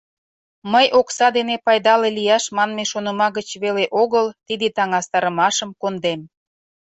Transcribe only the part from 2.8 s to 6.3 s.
шоныма гыч веле огыл тиде таҥастарымашым кондем.